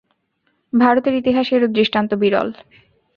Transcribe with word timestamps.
ভারতের 0.73 1.13
ইতিহাসে 1.15 1.51
এরূপ 1.55 1.71
দৃষ্টান্ত 1.77 2.11
বিরল। 2.21 2.49